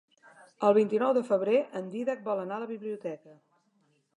[0.69, 3.37] El vint-i-nou de febrer en Dídac vol anar a la biblioteca.